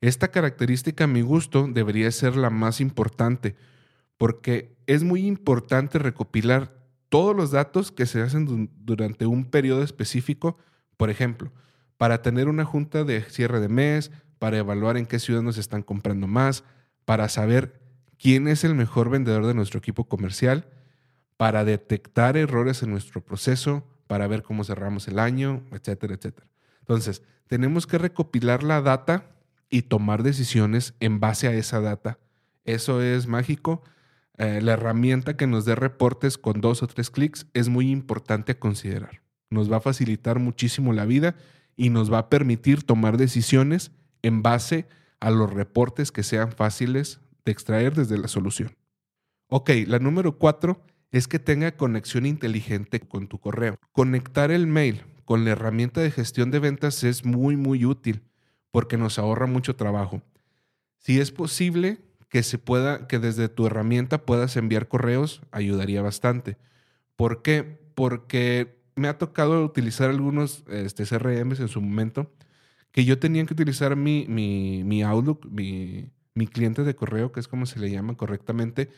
Esta 0.00 0.28
característica 0.28 1.04
a 1.04 1.06
mi 1.06 1.22
gusto 1.22 1.68
debería 1.68 2.10
ser 2.10 2.36
la 2.36 2.50
más 2.50 2.80
importante 2.80 3.56
porque 4.20 4.76
es 4.86 5.02
muy 5.02 5.26
importante 5.26 5.98
recopilar 5.98 6.74
todos 7.08 7.34
los 7.34 7.50
datos 7.50 7.90
que 7.90 8.06
se 8.06 8.20
hacen 8.20 8.70
durante 8.76 9.26
un 9.26 9.44
periodo 9.44 9.82
específico, 9.82 10.58
por 10.96 11.08
ejemplo, 11.10 11.52
para 11.96 12.22
tener 12.22 12.48
una 12.48 12.64
junta 12.64 13.04
de 13.04 13.22
cierre 13.22 13.60
de 13.60 13.68
mes, 13.68 14.10
para 14.38 14.58
evaluar 14.58 14.96
en 14.96 15.06
qué 15.06 15.18
ciudad 15.18 15.42
nos 15.42 15.58
están 15.58 15.82
comprando 15.82 16.26
más, 16.26 16.64
para 17.04 17.28
saber 17.28 17.80
quién 18.18 18.46
es 18.46 18.62
el 18.64 18.74
mejor 18.74 19.10
vendedor 19.10 19.46
de 19.46 19.54
nuestro 19.54 19.78
equipo 19.78 20.04
comercial, 20.04 20.68
para 21.36 21.64
detectar 21.64 22.36
errores 22.36 22.82
en 22.82 22.90
nuestro 22.90 23.22
proceso, 23.22 23.86
para 24.10 24.26
ver 24.26 24.42
cómo 24.42 24.64
cerramos 24.64 25.06
el 25.06 25.20
año, 25.20 25.62
etcétera, 25.70 26.14
etcétera. 26.14 26.48
Entonces, 26.80 27.22
tenemos 27.46 27.86
que 27.86 27.96
recopilar 27.96 28.64
la 28.64 28.82
data 28.82 29.36
y 29.70 29.82
tomar 29.82 30.24
decisiones 30.24 30.94
en 30.98 31.20
base 31.20 31.46
a 31.46 31.52
esa 31.52 31.80
data. 31.80 32.18
Eso 32.64 33.02
es 33.02 33.28
mágico. 33.28 33.84
Eh, 34.36 34.62
la 34.62 34.72
herramienta 34.72 35.36
que 35.36 35.46
nos 35.46 35.64
dé 35.64 35.76
reportes 35.76 36.38
con 36.38 36.60
dos 36.60 36.82
o 36.82 36.88
tres 36.88 37.08
clics 37.08 37.46
es 37.54 37.68
muy 37.68 37.88
importante 37.92 38.50
a 38.50 38.58
considerar. 38.58 39.22
Nos 39.48 39.70
va 39.70 39.76
a 39.76 39.80
facilitar 39.80 40.40
muchísimo 40.40 40.92
la 40.92 41.04
vida 41.04 41.36
y 41.76 41.90
nos 41.90 42.12
va 42.12 42.18
a 42.18 42.30
permitir 42.30 42.82
tomar 42.82 43.16
decisiones 43.16 43.92
en 44.22 44.42
base 44.42 44.88
a 45.20 45.30
los 45.30 45.52
reportes 45.52 46.10
que 46.10 46.24
sean 46.24 46.50
fáciles 46.50 47.20
de 47.44 47.52
extraer 47.52 47.94
desde 47.94 48.18
la 48.18 48.26
solución. 48.26 48.76
Ok, 49.46 49.70
la 49.86 50.00
número 50.00 50.36
cuatro 50.36 50.82
es 51.10 51.28
que 51.28 51.38
tenga 51.38 51.76
conexión 51.76 52.26
inteligente 52.26 53.00
con 53.00 53.28
tu 53.28 53.38
correo. 53.38 53.78
Conectar 53.92 54.50
el 54.50 54.66
mail 54.66 55.02
con 55.24 55.44
la 55.44 55.52
herramienta 55.52 56.00
de 56.00 56.10
gestión 56.10 56.50
de 56.50 56.58
ventas 56.58 57.04
es 57.04 57.24
muy, 57.24 57.56
muy 57.56 57.84
útil 57.84 58.22
porque 58.70 58.96
nos 58.96 59.18
ahorra 59.18 59.46
mucho 59.46 59.76
trabajo. 59.76 60.22
Si 60.98 61.20
es 61.20 61.32
posible 61.32 61.98
que 62.28 62.42
se 62.42 62.58
pueda, 62.58 63.08
que 63.08 63.18
desde 63.18 63.48
tu 63.48 63.66
herramienta 63.66 64.24
puedas 64.24 64.56
enviar 64.56 64.88
correos, 64.88 65.42
ayudaría 65.50 66.02
bastante. 66.02 66.56
¿Por 67.16 67.42
qué? 67.42 67.80
Porque 67.94 68.78
me 68.94 69.08
ha 69.08 69.18
tocado 69.18 69.64
utilizar 69.64 70.10
algunos 70.10 70.64
este, 70.68 71.04
CRMs 71.04 71.60
en 71.60 71.68
su 71.68 71.80
momento 71.80 72.30
que 72.92 73.04
yo 73.04 73.18
tenía 73.18 73.44
que 73.46 73.54
utilizar 73.54 73.96
mi, 73.96 74.26
mi, 74.28 75.02
Outlook, 75.02 75.46
mi, 75.50 76.10
mi 76.34 76.46
cliente 76.46 76.82
de 76.82 76.94
correo, 76.94 77.32
que 77.32 77.40
es 77.40 77.48
como 77.48 77.66
se 77.66 77.78
le 77.78 77.90
llama 77.90 78.16
correctamente, 78.16 78.90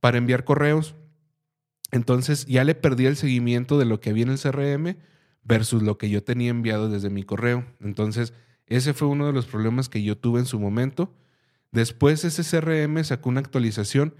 para 0.00 0.18
enviar 0.18 0.44
correos. 0.44 0.94
Entonces 1.90 2.46
ya 2.46 2.64
le 2.64 2.74
perdí 2.74 3.06
el 3.06 3.16
seguimiento 3.16 3.78
de 3.78 3.84
lo 3.84 4.00
que 4.00 4.10
había 4.10 4.24
en 4.24 4.30
el 4.30 4.38
CRM 4.38 4.96
versus 5.42 5.82
lo 5.82 5.96
que 5.98 6.10
yo 6.10 6.22
tenía 6.22 6.50
enviado 6.50 6.90
desde 6.90 7.10
mi 7.10 7.22
correo. 7.22 7.64
Entonces, 7.80 8.34
ese 8.66 8.92
fue 8.92 9.08
uno 9.08 9.26
de 9.26 9.32
los 9.32 9.46
problemas 9.46 9.88
que 9.88 10.02
yo 10.02 10.16
tuve 10.16 10.40
en 10.40 10.46
su 10.46 10.60
momento. 10.60 11.14
Después 11.72 12.24
ese 12.24 12.42
CRM 12.44 13.02
sacó 13.04 13.30
una 13.30 13.40
actualización 13.40 14.14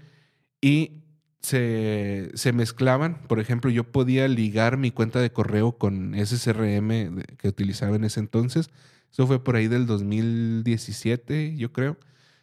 y 0.61 1.03
se, 1.41 2.51
mezclaban. 2.53 3.21
Por 3.27 3.39
ejemplo, 3.39 3.69
yo 3.69 3.83
podía 3.83 4.27
ligar 4.27 4.77
mi 4.77 4.91
cuenta 4.91 5.19
de 5.19 5.31
correo 5.31 5.77
con 5.77 6.15
ese 6.15 6.37
CRM 6.37 7.23
que 7.37 7.47
utilizaba 7.47 7.95
en 7.95 8.03
ese 8.03 8.19
entonces. 8.19 8.69
Eso 9.11 9.25
fue 9.27 9.43
por 9.43 9.55
ahí 9.55 9.67
del 9.67 9.85
2017, 9.85 11.55
yo 11.55 11.71
creo. 11.71 11.97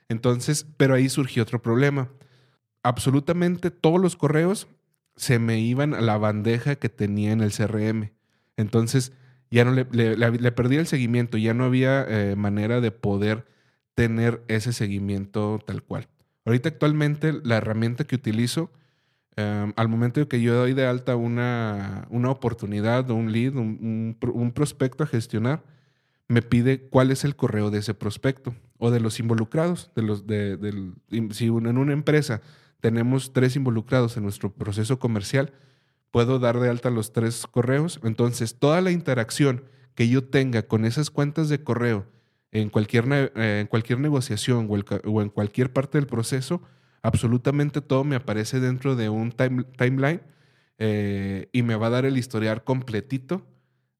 Entonces, 0.08 0.66
pero 0.76 0.94
ahí 0.94 1.08
surgió 1.08 1.42
otro 1.42 1.60
problema. 1.60 2.08
Absolutamente 2.82 3.70
todos 3.70 4.00
los 4.00 4.16
correos 4.16 4.68
se 5.16 5.38
me 5.38 5.58
iban 5.60 5.94
a 5.94 6.00
la 6.00 6.18
bandeja 6.18 6.76
que 6.76 6.88
tenía 6.88 7.32
en 7.32 7.40
el 7.40 7.52
CRM. 7.52 8.12
Entonces, 8.56 9.12
ya 9.50 9.64
no 9.64 9.72
le, 9.72 9.86
le, 10.16 10.52
perdí 10.52 10.76
el 10.76 10.86
seguimiento, 10.86 11.38
ya 11.38 11.54
no 11.54 11.64
había 11.64 12.04
eh, 12.08 12.36
manera 12.36 12.80
de 12.80 12.90
poder 12.90 13.46
tener 13.94 14.42
ese 14.48 14.72
seguimiento 14.72 15.58
tal 15.64 15.82
cual. 15.82 16.08
Ahorita 16.44 16.68
actualmente 16.68 17.32
la 17.44 17.56
herramienta 17.56 18.04
que 18.04 18.16
utilizo, 18.16 18.70
em, 19.36 19.72
al 19.76 19.88
momento 19.88 20.20
de 20.20 20.28
que 20.28 20.40
yo 20.40 20.54
doy 20.54 20.74
de 20.74 20.86
alta 20.86 21.16
una, 21.16 22.06
una 22.10 22.30
oportunidad 22.30 23.10
o 23.10 23.14
un 23.14 23.32
lead, 23.32 23.56
un, 23.56 24.52
prospecto 24.54 25.04
a 25.04 25.06
gestionar, 25.06 25.64
me 26.28 26.42
pide 26.42 26.88
cuál 26.88 27.10
es 27.10 27.24
el 27.24 27.36
correo 27.36 27.70
de 27.70 27.78
ese 27.78 27.94
prospecto 27.94 28.54
o 28.78 28.90
de 28.90 29.00
los 29.00 29.20
involucrados, 29.20 29.90
de 29.94 30.02
los 30.02 30.26
de, 30.26 30.56
del, 30.56 30.94
si 31.30 31.46
en 31.46 31.78
una 31.78 31.92
empresa 31.92 32.42
tenemos 32.86 33.32
tres 33.32 33.56
involucrados 33.56 34.16
en 34.16 34.22
nuestro 34.22 34.52
proceso 34.52 35.00
comercial, 35.00 35.52
puedo 36.12 36.38
dar 36.38 36.60
de 36.60 36.68
alta 36.68 36.88
los 36.88 37.12
tres 37.12 37.44
correos. 37.48 37.98
Entonces, 38.04 38.60
toda 38.60 38.80
la 38.80 38.92
interacción 38.92 39.64
que 39.96 40.08
yo 40.08 40.22
tenga 40.22 40.62
con 40.62 40.84
esas 40.84 41.10
cuentas 41.10 41.48
de 41.48 41.64
correo 41.64 42.06
en 42.52 42.70
cualquier, 42.70 43.06
eh, 43.10 43.58
en 43.60 43.66
cualquier 43.66 43.98
negociación 43.98 44.68
o, 44.70 45.20
en 45.20 45.30
cualquier 45.30 45.72
parte 45.72 45.98
del 45.98 46.06
proceso, 46.06 46.62
absolutamente 47.02 47.80
todo 47.80 48.04
me 48.04 48.14
aparece 48.14 48.60
dentro 48.60 48.94
de 48.94 49.08
un 49.08 49.32
timeline 49.32 50.20
eh, 50.78 51.48
y 51.50 51.62
me 51.64 51.74
va 51.74 51.88
a 51.88 51.90
dar 51.90 52.04
el 52.04 52.16
historial 52.16 52.62
completito 52.62 53.44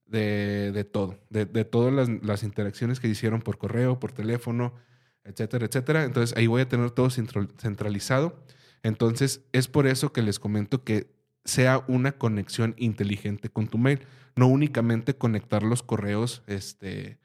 de, 0.07 0.89
todo, 0.93 1.19
de, 1.29 1.65
todas 1.65 1.93
las, 1.93 2.09
las, 2.23 2.45
interacciones 2.45 3.01
que 3.01 3.09
hicieron 3.09 3.43
por 3.43 3.59
correo, 3.59 3.99
por 3.99 4.13
teléfono, 4.13 4.75
etcétera, 5.25 5.67
etcétera. 5.67 6.05
Entonces 6.05 6.37
ahí 6.37 6.47
voy 6.47 6.63
a 6.63 6.69
tener 6.69 6.93
todo 6.93 7.11
centralizado. 7.11 8.47
Entonces 8.83 9.43
es 9.53 9.69
por 9.69 9.87
eso 9.87 10.13
que 10.13 10.23
les 10.23 10.39
comento 10.39 10.85
que 10.85 11.15
sea 11.45 11.85
una 11.89 12.13
conexión 12.13 12.75
inteligente 12.77 13.49
con 13.49 13.69
tu 13.69 13.79
mail, 13.79 14.01
no 14.35 14.49
únicamente 14.49 15.15
conectar 15.15 15.63
los 15.63 15.83
correos 15.83 16.43
este, 16.47 17.19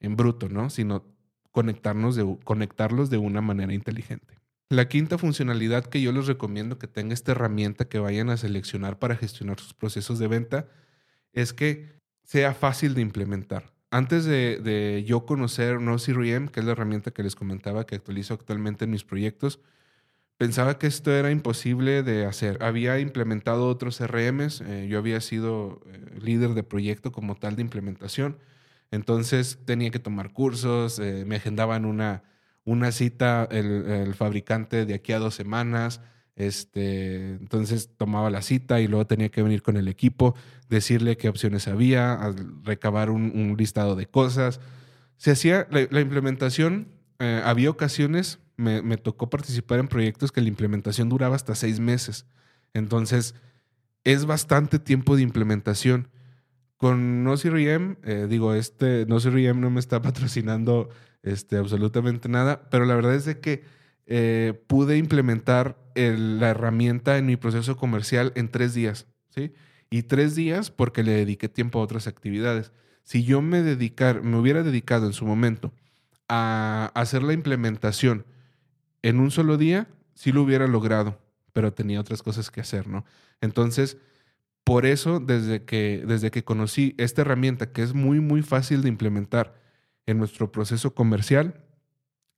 en 0.00 0.16
bruto, 0.16 0.48
¿no? 0.48 0.70
sino 0.70 1.04
conectarnos 1.52 2.18
conectarlos 2.44 3.10
de 3.10 3.18
una 3.18 3.40
manera 3.40 3.72
inteligente. 3.72 4.38
La 4.68 4.88
quinta 4.88 5.16
funcionalidad 5.16 5.86
que 5.86 6.02
yo 6.02 6.12
les 6.12 6.26
recomiendo 6.26 6.78
que 6.78 6.86
tenga 6.88 7.14
esta 7.14 7.32
herramienta 7.32 7.86
que 7.86 7.98
vayan 7.98 8.28
a 8.28 8.36
seleccionar 8.36 8.98
para 8.98 9.16
gestionar 9.16 9.58
sus 9.58 9.72
procesos 9.72 10.18
de 10.18 10.28
venta 10.28 10.68
es 11.32 11.54
que 11.54 11.88
sea 12.22 12.52
fácil 12.52 12.94
de 12.94 13.00
implementar. 13.00 13.72
Antes 13.90 14.26
de, 14.26 14.58
de 14.58 15.04
yo 15.06 15.24
conocer 15.24 15.80
NoCRM, 15.80 16.48
que 16.48 16.60
es 16.60 16.66
la 16.66 16.72
herramienta 16.72 17.12
que 17.12 17.22
les 17.22 17.34
comentaba 17.34 17.86
que 17.86 17.94
actualizo 17.94 18.34
actualmente 18.34 18.84
en 18.84 18.90
mis 18.90 19.04
proyectos, 19.04 19.60
pensaba 20.38 20.78
que 20.78 20.86
esto 20.86 21.12
era 21.12 21.30
imposible 21.30 22.02
de 22.02 22.24
hacer. 22.24 22.62
Había 22.62 22.98
implementado 23.00 23.68
otros 23.68 23.98
CRMs, 23.98 24.62
eh, 24.62 24.86
yo 24.88 24.98
había 24.98 25.20
sido 25.20 25.82
eh, 25.86 26.20
líder 26.22 26.54
de 26.54 26.62
proyecto 26.62 27.12
como 27.12 27.34
tal 27.34 27.56
de 27.56 27.62
implementación, 27.62 28.38
entonces 28.90 29.58
tenía 29.66 29.90
que 29.90 29.98
tomar 29.98 30.32
cursos, 30.32 30.98
eh, 31.00 31.24
me 31.26 31.36
agendaban 31.36 31.84
una, 31.84 32.22
una 32.64 32.92
cita 32.92 33.46
el, 33.50 34.14
fabricante 34.14 34.86
de 34.86 34.94
aquí 34.94 35.12
a 35.12 35.18
dos 35.18 35.34
semanas, 35.34 36.00
este, 36.36 37.32
entonces 37.32 37.90
tomaba 37.96 38.30
la 38.30 38.42
cita 38.42 38.80
y 38.80 38.86
luego 38.86 39.06
tenía 39.08 39.30
que 39.30 39.42
venir 39.42 39.62
con 39.62 39.76
el 39.76 39.88
equipo, 39.88 40.36
decirle 40.68 41.16
qué 41.16 41.28
opciones 41.28 41.66
había, 41.66 42.16
recabar 42.62 43.10
un, 43.10 43.56
listado 43.58 43.96
de 43.96 44.06
cosas. 44.06 44.60
Se 45.16 45.32
hacía 45.32 45.66
la, 45.70 46.00
implementación, 46.00 46.86
había 47.18 47.70
ocasiones 47.70 48.38
me, 48.58 48.96
tocó 48.96 49.30
participar 49.30 49.78
en 49.78 49.88
proyectos 49.88 50.32
que 50.32 50.40
la 50.40 50.48
implementación 50.48 51.08
duraba 51.08 51.36
hasta 51.36 51.54
seis 51.54 51.78
meses. 51.80 52.26
Entonces, 52.74 53.34
es 54.04 54.26
bastante 54.26 54.78
tiempo 54.78 55.16
de 55.16 55.22
implementación. 55.22 56.08
Con 56.76 57.24
NoCRM, 57.24 57.96
eh, 58.04 58.26
digo, 58.28 58.54
este 58.54 59.06
NoCRM 59.06 59.60
no 59.60 59.70
me 59.70 59.80
está 59.80 60.02
patrocinando 60.02 60.90
este, 61.22 61.56
absolutamente 61.56 62.28
nada, 62.28 62.68
pero 62.68 62.84
la 62.84 62.94
verdad 62.96 63.14
es 63.14 63.24
de 63.24 63.40
que 63.40 63.64
eh, 64.06 64.60
pude 64.66 64.96
implementar 64.96 65.78
la 65.94 66.50
herramienta 66.50 67.18
en 67.18 67.26
mi 67.26 67.36
proceso 67.36 67.76
comercial 67.76 68.32
en 68.36 68.48
tres 68.48 68.72
días, 68.72 69.06
¿sí? 69.30 69.52
Y 69.90 70.02
tres 70.02 70.36
días 70.36 70.70
porque 70.70 71.02
le 71.02 71.12
dediqué 71.12 71.48
tiempo 71.48 71.80
a 71.80 71.82
otras 71.82 72.06
actividades. 72.06 72.72
Si 73.02 73.24
yo 73.24 73.42
me 73.42 73.62
dedicar, 73.62 74.22
me 74.22 74.36
hubiera 74.36 74.62
dedicado 74.62 75.06
en 75.06 75.12
su 75.12 75.26
momento 75.26 75.72
a 76.28 76.92
hacer 76.94 77.22
la 77.22 77.32
implementación 77.32 78.24
en 79.02 79.20
un 79.20 79.30
solo 79.30 79.56
día 79.56 79.88
sí 80.14 80.32
lo 80.32 80.42
hubiera 80.42 80.66
logrado, 80.66 81.18
pero 81.52 81.72
tenía 81.72 82.00
otras 82.00 82.22
cosas 82.22 82.50
que 82.50 82.60
hacer, 82.60 82.88
¿no? 82.88 83.04
Entonces, 83.40 83.98
por 84.64 84.84
eso, 84.84 85.18
desde 85.20 85.64
que, 85.64 86.04
desde 86.06 86.30
que 86.30 86.44
conocí 86.44 86.94
esta 86.98 87.22
herramienta, 87.22 87.72
que 87.72 87.82
es 87.82 87.94
muy, 87.94 88.20
muy 88.20 88.42
fácil 88.42 88.82
de 88.82 88.88
implementar 88.88 89.54
en 90.04 90.18
nuestro 90.18 90.52
proceso 90.52 90.94
comercial, 90.94 91.64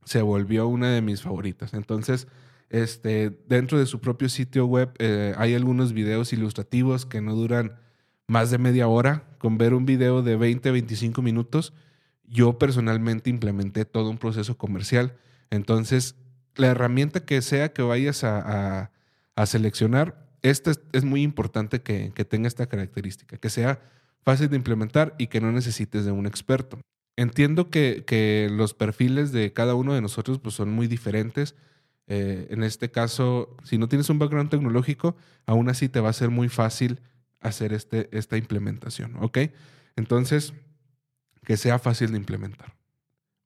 se 0.04 0.22
volvió 0.22 0.68
una 0.68 0.90
de 0.90 1.02
mis 1.02 1.22
favoritas. 1.22 1.74
Entonces, 1.74 2.28
este, 2.68 3.30
dentro 3.48 3.78
de 3.78 3.86
su 3.86 4.00
propio 4.00 4.28
sitio 4.28 4.66
web 4.66 4.92
eh, 4.98 5.34
hay 5.36 5.54
algunos 5.54 5.92
videos 5.92 6.32
ilustrativos 6.32 7.04
que 7.04 7.20
no 7.20 7.34
duran 7.34 7.76
más 8.28 8.50
de 8.50 8.58
media 8.58 8.86
hora. 8.86 9.24
Con 9.38 9.58
ver 9.58 9.74
un 9.74 9.84
video 9.84 10.22
de 10.22 10.36
20, 10.36 10.70
25 10.70 11.22
minutos, 11.22 11.72
yo 12.24 12.58
personalmente 12.58 13.28
implementé 13.28 13.84
todo 13.84 14.08
un 14.08 14.18
proceso 14.18 14.56
comercial. 14.56 15.16
Entonces, 15.50 16.14
la 16.56 16.68
herramienta 16.68 17.24
que 17.24 17.42
sea 17.42 17.72
que 17.72 17.82
vayas 17.82 18.24
a, 18.24 18.90
seleccionar, 19.46 20.26
esta 20.42 20.72
es, 20.92 21.04
muy 21.04 21.22
importante 21.22 21.80
que, 21.80 22.10
tenga 22.28 22.48
esta 22.48 22.66
característica, 22.66 23.38
que 23.38 23.50
sea 23.50 23.80
fácil 24.22 24.48
de 24.50 24.56
implementar 24.56 25.14
y 25.18 25.28
que 25.28 25.40
no 25.40 25.50
necesites 25.52 26.04
de 26.04 26.12
un 26.12 26.26
experto. 26.26 26.78
Entiendo 27.16 27.70
que, 27.70 28.48
los 28.50 28.74
perfiles 28.74 29.32
de 29.32 29.52
cada 29.52 29.74
uno 29.74 29.94
de 29.94 30.00
nosotros 30.00 30.38
pues, 30.38 30.54
son 30.54 30.70
muy 30.70 30.86
diferentes. 30.86 31.54
Eh, 32.06 32.48
en 32.50 32.64
este 32.64 32.90
caso, 32.90 33.56
si 33.62 33.78
no 33.78 33.88
tienes 33.88 34.10
un 34.10 34.18
background 34.18 34.50
tecnológico, 34.50 35.16
aún 35.46 35.68
así 35.68 35.88
te 35.88 36.00
va 36.00 36.08
a 36.08 36.12
ser 36.12 36.30
muy 36.30 36.48
fácil 36.48 37.00
hacer 37.40 37.72
este, 37.72 38.08
esta 38.12 38.36
implementación, 38.36 39.16
¿ok? 39.20 39.38
Entonces, 39.96 40.52
que 41.44 41.56
sea 41.56 41.78
fácil 41.78 42.10
de 42.10 42.18
implementar. 42.18 42.79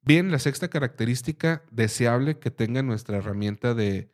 Bien, 0.06 0.30
la 0.30 0.38
sexta 0.38 0.68
característica 0.68 1.62
deseable 1.70 2.38
que 2.38 2.50
tenga 2.50 2.82
nuestra 2.82 3.16
herramienta 3.16 3.72
de, 3.72 4.10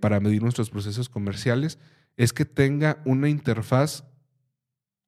para 0.00 0.20
medir 0.20 0.42
nuestros 0.42 0.68
procesos 0.68 1.08
comerciales 1.08 1.78
es 2.18 2.34
que 2.34 2.44
tenga 2.44 3.00
una 3.06 3.30
interfaz 3.30 4.04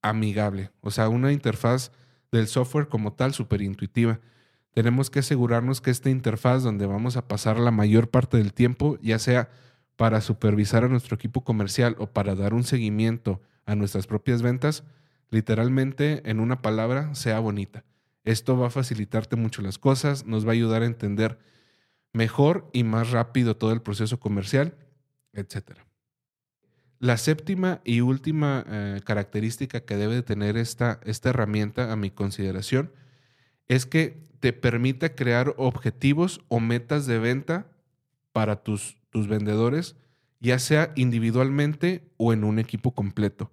amigable, 0.01 0.71
o 0.81 0.91
sea, 0.91 1.11
una 1.11 1.33
interfaz 1.33 1.93
del 2.33 2.47
software 2.47 2.89
como 2.89 3.13
tal 3.13 3.35
súper 3.35 3.61
intuitiva. 3.61 4.21
Tenemos 4.73 5.11
que 5.11 5.19
asegurarnos 5.19 5.83
que 5.83 5.91
esta 5.91 6.09
interfaz 6.09 6.63
donde 6.63 6.87
vamos 6.87 7.19
a 7.19 7.29
pasar 7.29 7.59
la 7.59 7.71
mayor 7.71 8.09
parte 8.09 8.39
del 8.39 8.55
tiempo, 8.55 8.99
ya 9.03 9.19
sea 9.19 9.51
para 9.97 10.23
supervisar 10.23 10.85
a 10.85 10.89
nuestro 10.89 11.15
equipo 11.17 11.45
comercial 11.45 11.95
o 11.99 12.07
para 12.07 12.35
dar 12.35 12.55
un 12.55 12.65
seguimiento 12.65 13.43
a 13.67 13.75
nuestras 13.75 14.07
propias 14.07 14.41
ventas, 14.41 14.83
literalmente 15.29 16.23
en 16.25 16.41
una 16.41 16.63
palabra 16.63 17.15
sea 17.15 17.39
bonita. 17.41 17.85
Esto 18.25 18.57
va 18.59 18.67
a 18.69 18.71
facilitarte 18.71 19.37
mucho 19.37 19.63
las 19.63 19.79
cosas, 19.79 20.27
nos 20.27 20.45
va 20.45 20.51
a 20.51 20.53
ayudar 20.53 20.83
a 20.83 20.87
entender 20.87 21.39
mejor 22.13 22.69
y 22.73 22.85
más 22.85 23.11
rápido 23.11 23.57
todo 23.57 23.73
el 23.73 23.83
proceso 23.83 24.21
comercial 24.21 24.75
etc. 25.33 25.79
La 26.99 27.17
séptima 27.17 27.81
y 27.85 28.01
última 28.01 28.65
eh, 28.69 29.01
característica 29.05 29.81
que 29.81 29.97
debe 29.97 30.23
tener 30.23 30.57
esta, 30.57 31.01
esta 31.05 31.31
herramienta, 31.31 31.93
a 31.93 31.97
mi 31.97 32.11
consideración, 32.11 32.93
es 33.69 33.87
que 33.87 34.23
te 34.41 34.53
permita 34.53 35.15
crear 35.15 35.55
objetivos 35.57 36.43
o 36.49 36.61
metas 36.61 37.07
de 37.07 37.19
venta 37.19 37.67
para 38.33 38.63
tus, 38.63 38.99
tus 39.11 39.29
vendedores, 39.29 39.97
ya 40.41 40.59
sea 40.59 40.93
individualmente 40.97 42.11
o 42.17 42.33
en 42.33 42.45
un 42.45 42.59
equipo 42.59 42.95
completo. 42.95 43.51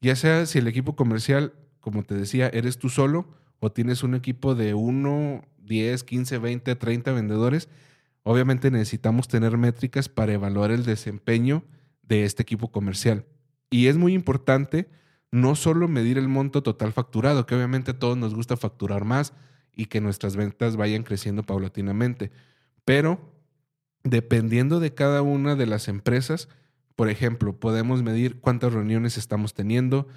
Ya 0.00 0.16
sea 0.16 0.46
si 0.46 0.58
el 0.58 0.68
equipo 0.68 0.96
comercial, 0.96 1.52
como 1.80 2.02
te 2.02 2.14
decía, 2.14 2.48
eres 2.48 2.78
tú 2.78 2.88
solo 2.88 3.34
o 3.64 3.70
tienes 3.70 4.02
un 4.02 4.16
equipo 4.16 4.56
de 4.56 4.74
1, 4.74 5.44
10, 5.58 6.02
15, 6.02 6.38
20, 6.38 6.74
30 6.74 7.12
vendedores, 7.12 7.68
obviamente 8.24 8.72
necesitamos 8.72 9.28
tener 9.28 9.56
métricas 9.56 10.08
para 10.08 10.32
evaluar 10.32 10.72
el 10.72 10.84
desempeño 10.84 11.62
de 12.02 12.24
este 12.24 12.42
equipo 12.42 12.72
comercial. 12.72 13.24
Y 13.70 13.86
es 13.86 13.96
muy 13.96 14.14
importante 14.14 14.88
no 15.30 15.54
solo 15.54 15.86
medir 15.86 16.18
el 16.18 16.26
monto 16.26 16.64
total 16.64 16.92
facturado, 16.92 17.46
que 17.46 17.54
obviamente 17.54 17.92
a 17.92 17.98
todos 18.00 18.18
nos 18.18 18.34
gusta 18.34 18.56
facturar 18.56 19.04
más 19.04 19.32
y 19.76 19.86
que 19.86 20.00
nuestras 20.00 20.34
ventas 20.34 20.74
vayan 20.74 21.04
creciendo 21.04 21.44
paulatinamente, 21.44 22.32
pero 22.84 23.32
dependiendo 24.02 24.80
de 24.80 24.92
cada 24.92 25.22
una 25.22 25.54
de 25.54 25.66
las 25.66 25.86
empresas, 25.86 26.48
por 26.96 27.08
ejemplo, 27.08 27.60
podemos 27.60 28.02
medir 28.02 28.40
cuántas 28.40 28.72
reuniones 28.72 29.16
estamos 29.18 29.54
teniendo, 29.54 30.08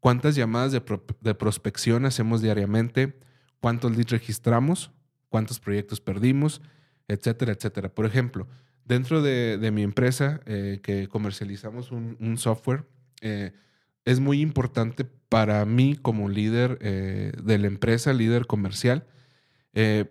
cuántas 0.00 0.34
llamadas 0.34 0.72
de, 0.72 1.34
prospección 1.34 2.04
hacemos 2.06 2.42
diariamente, 2.42 3.18
cuántos 3.60 3.92
leads 3.96 4.10
registramos, 4.10 4.90
cuántos 5.28 5.60
proyectos 5.60 6.00
perdimos, 6.00 6.60
etcétera, 7.06 7.52
etcétera. 7.52 7.88
Por 7.94 8.06
ejemplo, 8.06 8.48
Dentro 8.90 9.22
de, 9.22 9.70
mi 9.72 9.84
empresa, 9.84 10.40
eh, 10.46 10.80
que 10.82 11.06
comercializamos 11.06 11.92
un, 11.92 12.36
software, 12.38 12.88
eh, 13.20 13.52
es 14.04 14.18
muy 14.18 14.40
importante 14.40 15.04
para 15.04 15.64
mí 15.64 15.94
como 15.94 16.28
líder 16.28 16.76
eh, 16.80 17.30
de 17.40 17.58
la 17.58 17.68
empresa, 17.68 18.12
líder 18.12 18.46
comercial, 18.48 19.06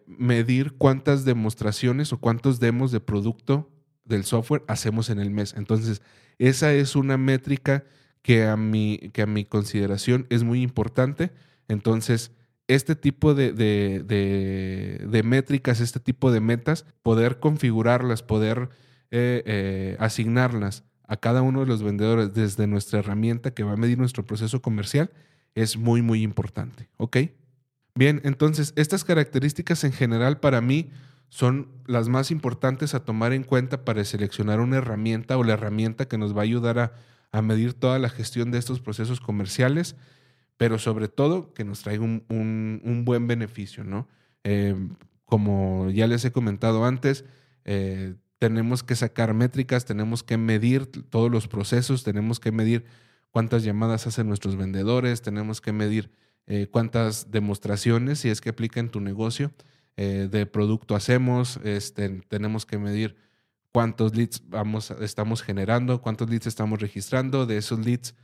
medir 0.07 0.75
cuántas 0.77 1.25
demostraciones 1.25 2.13
o 2.13 2.21
cuántos 2.21 2.61
demos 2.61 2.93
de 2.93 3.01
producto 3.01 3.69
del 4.05 4.23
software 4.23 4.63
hacemos 4.69 5.09
en 5.09 5.19
el 5.19 5.29
mes. 5.29 5.55
Entonces, 5.57 6.01
esa 6.37 6.71
es 6.71 6.95
una 6.95 7.17
métrica 7.17 7.83
que 8.21 8.45
a 8.45 8.57
mi, 8.57 8.97
que 9.13 9.21
a 9.21 9.25
mi 9.25 9.45
consideración 9.45 10.27
es 10.29 10.43
muy 10.43 10.61
importante. 10.61 11.31
Entonces, 11.67 12.31
este 12.67 12.95
tipo 12.95 13.33
de, 13.33 13.51
de, 13.53 15.23
métricas, 15.23 15.79
este 15.79 15.99
tipo 15.99 16.31
de 16.31 16.39
metas, 16.39 16.85
poder 17.01 17.39
configurarlas, 17.39 18.21
poder 18.21 18.69
eh, 19.11 19.41
eh, 19.45 19.97
asignarlas 19.99 20.83
a 21.07 21.17
cada 21.17 21.41
uno 21.41 21.61
de 21.61 21.65
los 21.65 21.81
vendedores 21.81 22.35
desde 22.35 22.67
nuestra 22.67 22.99
herramienta 22.99 23.51
que 23.51 23.63
va 23.63 23.73
a 23.73 23.77
medir 23.77 23.97
nuestro 23.97 24.23
proceso 24.23 24.61
comercial, 24.61 25.09
es 25.55 25.77
muy, 25.77 26.03
muy 26.03 26.21
importante. 26.21 26.89
¿Ok? 26.97 27.17
Bien, 27.95 28.21
entonces, 28.23 28.73
estas 28.75 29.03
características 29.03 29.83
en 29.83 29.91
general 29.91 30.39
para 30.39 30.61
mí 30.61 30.91
son 31.29 31.67
las 31.85 32.09
más 32.09 32.29
importantes 32.29 32.93
a 32.93 33.03
tomar 33.03 33.33
en 33.33 33.43
cuenta 33.43 33.83
para 33.83 34.03
seleccionar 34.03 34.59
una 34.59 34.77
herramienta 34.77 35.37
o 35.37 35.43
la 35.43 35.53
herramienta 35.53 36.07
que 36.07 36.17
nos 36.17 36.35
va 36.35 36.41
a 36.41 36.43
ayudar 36.43 36.79
a, 36.79 36.93
a 37.31 37.41
medir 37.41 37.73
toda 37.73 37.99
la 37.99 38.09
gestión 38.09 38.51
de 38.51 38.57
estos 38.57 38.79
procesos 38.79 39.19
comerciales 39.19 39.95
pero 40.59 40.77
sobre 40.77 41.07
todo 41.07 41.53
que 41.53 41.63
nos 41.63 41.83
traiga 41.83 42.03
un, 42.03 43.03
buen 43.05 43.27
beneficio, 43.27 43.85
¿no? 43.85 44.09
Eh, 44.43 44.75
como 45.23 45.89
ya 45.89 46.05
les 46.05 46.25
he 46.25 46.33
comentado 46.33 46.83
antes, 46.83 47.23
eh, 47.63 48.15
tenemos 48.39 48.83
que 48.83 48.97
sacar 48.97 49.33
métricas, 49.33 49.85
tenemos 49.85 50.21
que 50.21 50.35
medir 50.35 50.85
todos 50.85 51.31
los 51.31 51.47
procesos, 51.47 52.03
tenemos 52.03 52.41
que 52.41 52.51
medir 52.51 52.83
cuántas 53.31 53.63
llamadas 53.63 54.05
hacen 54.05 54.27
nuestros 54.27 54.57
vendedores, 54.57 55.21
tenemos 55.21 55.61
que 55.61 55.71
medir 55.71 56.11
eh, 56.45 56.67
cuántas 56.69 57.31
demostraciones, 57.31 58.19
si 58.19 58.27
es 58.27 58.41
que 58.41 58.49
aplica 58.49 58.81
en 58.81 58.89
tu 58.89 58.99
negocio, 58.99 59.53
de 59.95 60.45
producto 60.45 60.95
hacemos, 60.95 61.59
este, 61.65 62.21
tenemos 62.29 62.65
que 62.65 62.77
medir 62.77 63.17
cuántos 63.71 64.15
leads 64.15 64.43
vamos, 64.47 64.91
estamos 65.01 65.41
generando, 65.41 66.01
cuántos 66.01 66.29
leads 66.29 66.47
estamos 66.47 66.79
registrando, 66.79 67.45
de 67.45 67.57
esos 67.57 67.79
leads 67.85 68.15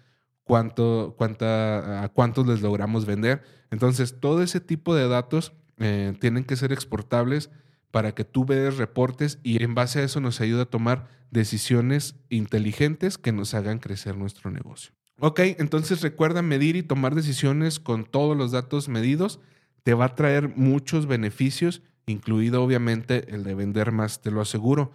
cuánto, 0.46 1.16
cuánta, 1.18 2.04
a 2.04 2.10
cuántos 2.10 2.48
les 2.48 2.62
logramos 2.62 3.06
vender. 3.06 3.44
Entonces, 3.72 4.20
todo 4.22 4.42
ese 4.42 4.62
tipo 4.62 4.96
de 4.96 5.08
datos 5.10 5.52
eh, 5.78 6.14
tienen 6.22 6.46
que 6.46 6.56
ser 6.56 6.72
exportables 6.72 7.50
para 7.92 8.14
que 8.14 8.24
tú 8.24 8.46
veas 8.46 8.78
reportes 8.78 9.40
y 9.44 9.62
en 9.62 9.76
base 9.76 10.00
a 10.00 10.04
eso 10.04 10.20
nos 10.22 10.40
ayuda 10.42 10.64
a 10.64 10.70
tomar 10.70 11.08
decisiones 11.32 12.16
inteligentes 12.30 13.18
que 13.18 13.32
nos 13.32 13.54
hagan 13.54 13.80
crecer 13.80 14.16
nuestro 14.18 14.52
negocio. 14.52 14.94
Ok, 15.20 15.40
entonces 15.58 16.02
recuerda 16.02 16.42
medir 16.42 16.76
y 16.76 16.84
tomar 16.84 17.16
decisiones 17.16 17.80
con 17.80 18.04
todos 18.04 18.36
los 18.36 18.52
datos 18.52 18.90
medidos. 18.90 19.40
Te 19.84 19.94
va 19.94 20.06
a 20.06 20.16
traer 20.16 20.50
muchos 20.58 21.06
beneficios, 21.06 21.82
incluido 22.06 22.62
obviamente 22.64 23.34
el 23.34 23.44
de 23.44 23.56
vender 23.56 23.92
más, 23.92 24.22
te 24.22 24.30
lo 24.30 24.42
aseguro. 24.42 24.92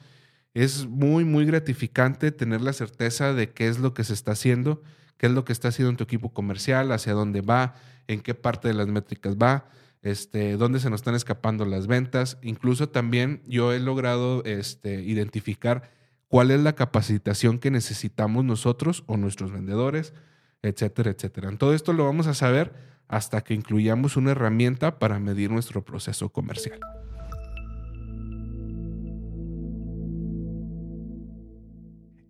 Es 0.55 0.87
muy, 0.87 1.25
muy 1.25 1.45
gratificante 1.45 2.33
tener 2.33 2.61
la 2.61 2.73
certeza 2.73 3.33
de 3.35 3.51
qué 3.51 3.69
es 3.69 3.79
lo 3.79 3.95
que 3.95 4.05
se 4.05 4.15
está 4.15 4.33
haciendo 4.33 4.83
qué 5.21 5.27
es 5.27 5.33
lo 5.33 5.45
que 5.45 5.53
está 5.53 5.69
haciendo 5.69 5.91
en 5.91 5.99
tu 5.99 6.05
equipo 6.05 6.33
comercial, 6.33 6.91
hacia 6.93 7.13
dónde 7.13 7.43
va, 7.43 7.75
en 8.09 8.23
qué 8.23 8.35
parte 8.35 8.69
de 8.69 8.75
las 8.75 8.87
métricas 8.87 9.37
va, 9.37 9.69
este, 10.01 10.57
dónde 10.57 10.81
se 10.81 10.89
nos 10.89 11.01
están 11.01 11.15
escapando 11.15 11.67
las 11.67 11.87
ventas. 11.87 12.39
Incluso 12.41 12.89
también 12.89 13.43
yo 13.47 13.75
he 13.75 13.81
logrado 13.81 14.43
este, 14.45 15.03
identificar 15.03 15.91
cuál 16.27 16.51
es 16.51 16.61
la 16.61 16.75
capacitación 16.75 17.59
que 17.59 17.71
necesitamos 17.71 18.47
nosotros 18.47 19.05
o 19.09 19.19
nuestros 19.19 19.53
vendedores, 19.53 20.15
etcétera, 20.63 21.11
etcétera. 21.11 21.55
Todo 21.59 21.75
esto 21.75 21.93
lo 21.93 22.07
vamos 22.07 22.27
a 22.27 22.33
saber 22.33 22.73
hasta 23.07 23.43
que 23.43 23.53
incluyamos 23.53 24.17
una 24.17 24.31
herramienta 24.31 24.99
para 24.99 25.19
medir 25.19 25.51
nuestro 25.51 25.85
proceso 25.85 26.31
comercial. 26.31 26.81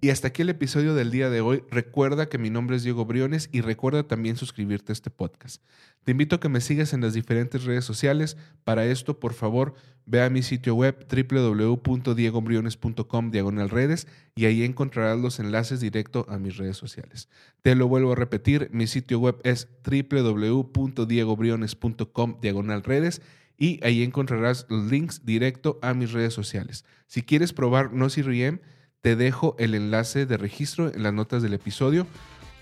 Y 0.03 0.09
hasta 0.09 0.29
aquí 0.29 0.41
el 0.41 0.49
episodio 0.49 0.95
del 0.95 1.11
día 1.11 1.29
de 1.29 1.43
hoy. 1.43 1.63
Recuerda 1.71 2.31
que 2.31 2.39
mi 2.39 2.49
nombre 2.49 2.77
es 2.77 2.85
Diego 2.85 3.05
Briones 3.05 3.51
y 3.53 3.61
recuerda 3.61 4.03
también 4.03 4.37
suscribirte 4.37 4.93
a 4.93 4.95
este 4.95 5.11
podcast. 5.11 5.63
Te 6.05 6.13
invito 6.13 6.37
a 6.37 6.41
que 6.41 6.49
me 6.49 6.63
sigas 6.63 6.95
en 6.95 7.03
las 7.03 7.13
diferentes 7.13 7.65
redes 7.65 7.85
sociales. 7.85 8.39
Para 8.65 8.87
esto, 8.87 9.21
por 9.21 9.35
favor, 9.35 9.75
ve 10.07 10.23
a 10.23 10.31
mi 10.31 10.43
sitio 10.43 10.75
web 10.75 11.07
www.diegobriones.com 11.07 13.31
diagonal 13.31 13.69
redes 13.69 14.07
y 14.35 14.47
ahí 14.47 14.65
encontrarás 14.65 15.19
los 15.19 15.39
enlaces 15.39 15.81
directos 15.81 16.25
a 16.31 16.39
mis 16.39 16.57
redes 16.57 16.79
sociales. 16.79 17.29
Te 17.61 17.75
lo 17.75 17.87
vuelvo 17.87 18.13
a 18.13 18.17
repetir, 18.17 18.71
mi 18.73 18.87
sitio 18.87 19.19
web 19.19 19.37
es 19.45 19.69
www.diegobriones.com 19.85 22.41
diagonal 22.41 22.83
redes 22.85 23.21
y 23.59 23.85
ahí 23.85 24.03
encontrarás 24.03 24.65
los 24.71 24.91
links 24.91 25.27
directos 25.27 25.77
a 25.83 25.93
mis 25.93 26.13
redes 26.13 26.33
sociales. 26.33 26.87
Si 27.07 27.21
quieres 27.21 27.53
probar 27.53 27.93
No 27.93 28.09
Riem, 28.09 28.61
te 29.03 29.17
dejo 29.17 29.57
el 29.59 29.75
enlace 29.75 30.27
de 30.27 30.37
registro 30.37 30.93
en 30.95 31.03
las 31.03 31.13
notas 31.13 31.43
del 31.43 31.55
episodio. 31.55 32.07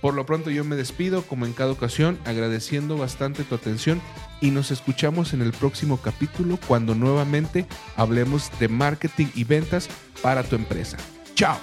Por 0.00 0.14
lo 0.14 0.26
pronto 0.26 0.50
yo 0.50 0.64
me 0.64 0.76
despido, 0.76 1.22
como 1.22 1.44
en 1.44 1.52
cada 1.52 1.72
ocasión, 1.72 2.18
agradeciendo 2.24 2.96
bastante 2.96 3.42
tu 3.42 3.56
atención 3.56 4.00
y 4.40 4.52
nos 4.52 4.70
escuchamos 4.70 5.32
en 5.32 5.42
el 5.42 5.52
próximo 5.52 5.96
capítulo 5.96 6.58
cuando 6.68 6.94
nuevamente 6.94 7.66
hablemos 7.96 8.50
de 8.60 8.68
marketing 8.68 9.26
y 9.34 9.42
ventas 9.42 9.88
para 10.22 10.44
tu 10.44 10.54
empresa. 10.54 10.96
¡Chao! 11.34 11.58